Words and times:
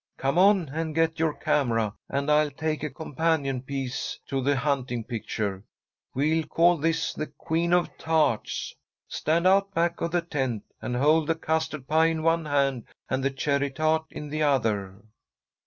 Come 0.17 0.39
on 0.39 0.69
and 0.69 0.95
get 0.95 1.19
your 1.19 1.35
camera, 1.35 1.93
and 2.09 2.31
I'll 2.31 2.49
take 2.49 2.81
a 2.81 2.89
companion 2.89 3.61
piece 3.61 4.17
to 4.29 4.41
the 4.41 4.55
hunting 4.55 5.03
picture. 5.03 5.63
We'll 6.15 6.45
call 6.47 6.77
this 6.77 7.13
the 7.13 7.27
'Queen 7.27 7.71
of 7.71 7.95
Tarts.' 7.99 8.73
Stand 9.07 9.45
out 9.45 9.75
back 9.75 10.01
of 10.01 10.09
the 10.09 10.23
tent, 10.23 10.63
and 10.81 10.95
hold 10.95 11.27
the 11.27 11.35
custard 11.35 11.87
pie 11.87 12.07
in 12.07 12.23
one 12.23 12.45
hand, 12.45 12.85
and 13.11 13.23
the 13.23 13.29
cherry 13.29 13.69
tart 13.69 14.05
in 14.09 14.29
the 14.29 14.41
other." 14.41 15.03